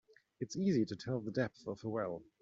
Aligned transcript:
It's 0.39 0.55
easy 0.55 0.83
to 0.83 0.95
tell 0.95 1.19
the 1.21 1.29
depth 1.29 1.67
of 1.67 1.83
a 1.83 1.87
well. 1.87 2.23